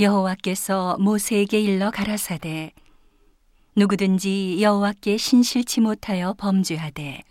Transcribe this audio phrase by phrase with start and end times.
[0.00, 2.70] 여호와께서 모세에게 일러 가라사대
[3.74, 7.22] 누구든지 여호와께 신실치 못하여 범죄하되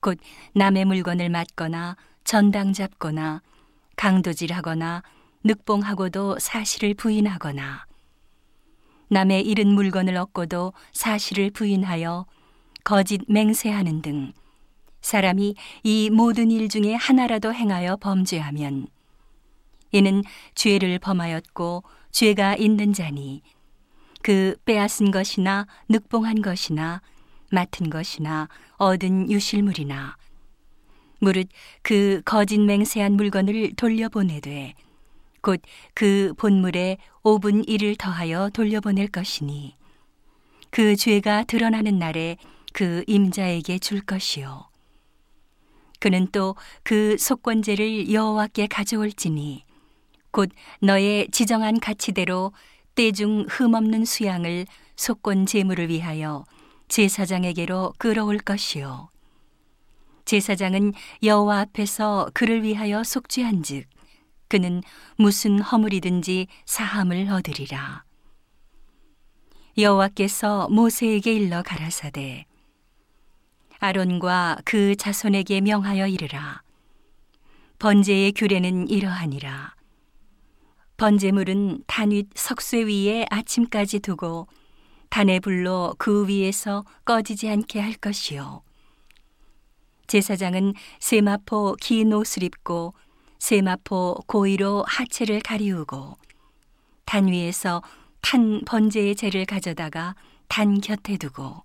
[0.00, 0.16] 곧
[0.54, 3.42] 남의 물건을 맞거나 전당 잡거나
[3.96, 5.02] 강도질하거나
[5.42, 7.86] 늑봉하고도 사실을 부인하거나
[9.08, 12.26] 남의 잃은 물건을 얻고도 사실을 부인하여
[12.84, 14.32] 거짓 맹세하는 등
[15.00, 18.86] 사람이 이 모든 일 중에 하나라도 행하여 범죄하면
[19.96, 20.22] 이는
[20.54, 23.42] 죄를 범하였고 죄가 있는 자니
[24.22, 27.00] 그 빼앗은 것이나 늑봉한 것이나
[27.50, 30.16] 맡은 것이나 얻은 유실물이나
[31.20, 31.48] 무릇
[31.82, 34.74] 그 거짓 맹세한 물건을 돌려보내되
[35.40, 35.62] 곧
[35.94, 39.76] 그 본물에 5분 1을 더하여 돌려보낼 것이니
[40.70, 42.36] 그 죄가 드러나는 날에
[42.74, 44.68] 그 임자에게 줄 것이요.
[46.00, 49.65] 그는 또 그 속권제를 여호와께 가져올지니
[50.36, 50.50] 곧
[50.82, 52.52] 너의 지정한 가치대로
[52.94, 56.44] 때중 흠없는 수양을 속권 제물을 위하여
[56.88, 59.08] 제사장에게로 끌어올 것이요.
[60.26, 63.88] 제사장은 여호와 앞에서 그를 위하여 속죄한즉
[64.48, 64.82] 그는
[65.16, 68.04] 무슨 허물이든지 사함을 얻으리라.
[69.78, 72.44] 여호와께서 모세에게 일러 가라사대
[73.78, 76.60] 아론과 그 자손에게 명하여 이르라.
[77.78, 79.75] 번제의 규례는 이러하니라
[80.96, 84.48] 번제물은 단윗 석쇠 위에 아침까지 두고
[85.10, 88.62] 단의 불로 그 위에서 꺼지지 않게 할 것이요.
[90.06, 92.94] 제사장은 세마포 긴 옷을 입고
[93.38, 96.16] 세마포 고의로 하체를 가리우고
[97.04, 97.82] 단 위에서
[98.20, 100.14] 탄 번제의 재를 가져다가
[100.48, 101.62] 단 곁에 두고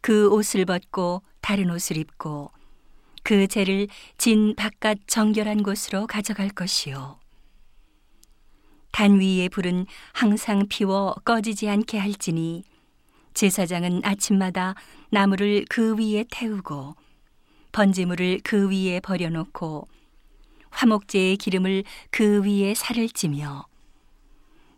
[0.00, 2.50] 그 옷을 벗고 다른 옷을 입고
[3.22, 3.86] 그 재를
[4.18, 7.21] 진 바깥 정결한 곳으로 가져갈 것이요.
[8.92, 12.62] 단 위의 불은 항상 피워 꺼지지 않게 할지니
[13.34, 14.74] 제사장은 아침마다
[15.10, 16.94] 나무를 그 위에 태우고
[17.72, 19.88] 번제물을 그 위에 버려놓고
[20.70, 23.66] 화목제의 기름을 그 위에 살을 찌며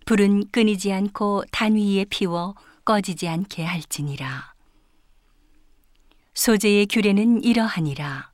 [0.06, 4.54] 불은 끊이지 않고 단 위에 피워 꺼지지 않게 할지니라.
[6.34, 8.30] 소제의 규례는 이러하니라.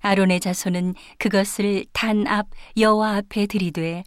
[0.00, 4.04] 아론의 자손은 그것을 단 앞 여호와 앞에 들이되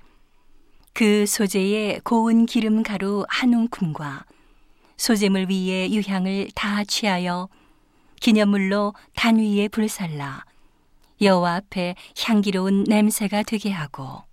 [0.97, 4.25] 그 소재에 고운 기름 가루 한 움큼과
[4.97, 7.50] 소재물 위에 유향을 다 취하여
[8.19, 10.44] 기념물로 단 위에 불살라
[11.22, 14.24] 여호와 앞에 향기로운 냄새가 되게 하고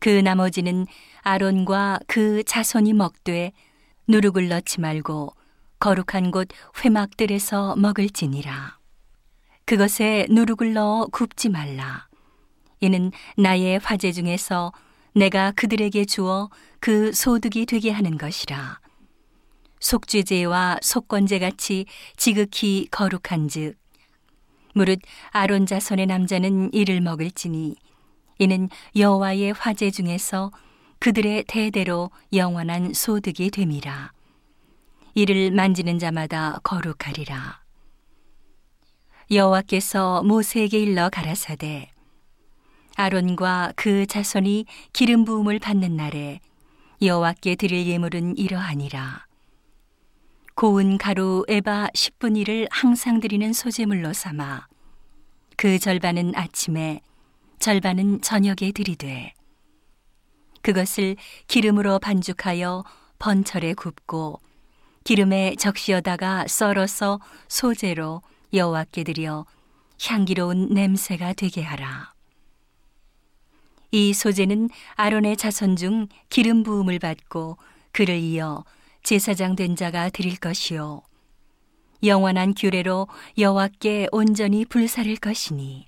[0.00, 0.86] 그 나머지는
[1.22, 3.52] 아론과 그 자손이 먹되
[4.06, 5.34] 누룩을 넣지 말고
[5.80, 6.48] 거룩한 곳
[6.84, 8.76] 회막들에서 먹을지니라.
[9.64, 12.06] 그것에 누룩을 넣어 굽지 말라.
[12.80, 14.72] 이는 나의 화제 중에서
[15.18, 16.48] 내가 그들에게 주어
[16.78, 18.78] 그 소득이 되게 하는 것이라.
[19.80, 21.86] 속죄제와 속건제 같이
[22.16, 23.76] 지극히 거룩한즉
[24.74, 27.74] 무릇 아론 자손의 남자는 이를 먹을지니
[28.38, 30.52] 이는 여호와의 화제 중에서
[31.00, 34.12] 그들의 대대로 영원한 소득이 됨이라.
[35.14, 37.60] 이를 만지는 자마다 거룩하리라.
[39.32, 41.90] 여호와께서 모세에게 일러 가라사대
[42.98, 46.40] 아론과 그 자손이 기름 부음을 받는 날에
[47.00, 49.24] 여호와께 드릴 예물은 이러하니라.
[50.56, 54.66] 고운 가루 에바 10분 1을 항상 드리는 소재물로 삼아
[55.56, 57.00] 그 절반은 아침에
[57.60, 59.32] 절반은 저녁에 드리되
[60.62, 61.14] 그것을
[61.46, 62.82] 기름으로 반죽하여
[63.20, 64.40] 번철에 굽고
[65.04, 68.22] 기름에 적시어다가 썰어서 소재로
[68.52, 69.46] 여호와께 드려
[70.04, 72.17] 향기로운 냄새가 되게 하라.
[73.90, 77.56] 이 소재는 아론의 자손 중 기름 부음을 받고
[77.92, 78.64] 그를 이어
[79.02, 81.02] 제사장 된 자가 드릴 것이요.
[82.02, 85.86] 영원한 규례로 여호와께 온전히 불사를 것이니.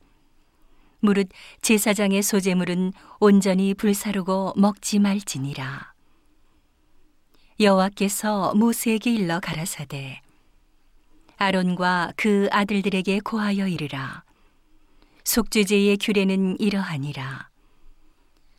[1.01, 1.29] 무릇
[1.63, 5.93] 제사장의 소재물은 온전히 불사르고 먹지 말지니라.
[7.61, 10.23] 여호와께서 모세에게 일러 가라사대
[11.37, 14.25] 아론과 그 아들들에게 고하여 이르라.
[15.25, 17.50] 속죄제의 규례는 이러하니라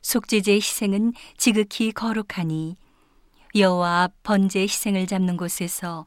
[0.01, 2.77] 속죄제 희생은 지극히 거룩하니
[3.56, 6.06] 여호와 앞 번제 희생을 잡는 곳에서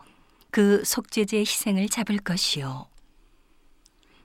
[0.50, 2.86] 그 속죄제 희생을 잡을 것이요.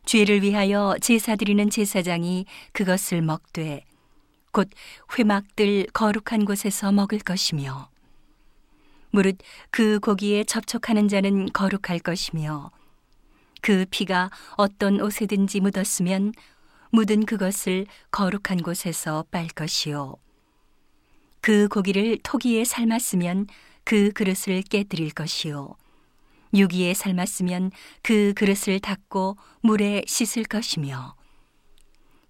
[0.05, 3.83] 죄를 위하여 제사 드리는 제사장이 그것을 먹되
[4.51, 4.69] 곧
[5.17, 7.89] 회막들 거룩한 곳에서 먹을 것이며
[9.11, 9.37] 무릇
[9.69, 12.71] 그 고기에 접촉하는 자는 거룩할 것이며
[13.61, 16.33] 그 피가 어떤 옷에든지 묻었으면
[16.91, 20.15] 묻은 그것을 거룩한 곳에서 빨 것이요
[21.41, 23.47] 그 고기를 토기에 삶았으면
[23.83, 25.75] 그 그릇을 깨뜨릴 것이요
[26.53, 27.71] 유기에 삶았으면
[28.01, 31.15] 그 그릇을 닦고 물에 씻을 것이며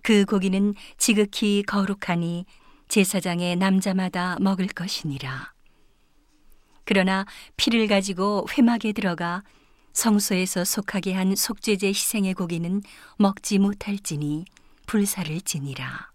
[0.01, 2.45] 그 고기는 지극히 거룩하니
[2.87, 5.53] 제사장의 남자마다 먹을 것이니라.
[6.83, 9.43] 그러나 피를 가지고 회막에 들어가
[9.93, 12.81] 성소에서 속하게 한 속죄제 희생의 고기는
[13.17, 14.45] 먹지 못할지니
[14.85, 16.08] 불사를 지니라.